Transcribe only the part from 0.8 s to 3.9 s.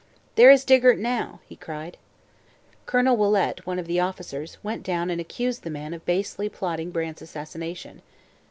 now,' he cried. Colonel Willet, one of